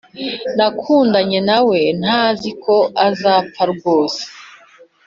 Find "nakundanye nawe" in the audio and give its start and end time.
0.57-1.79